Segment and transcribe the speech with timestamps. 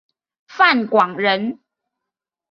[0.47, 1.59] 范广人。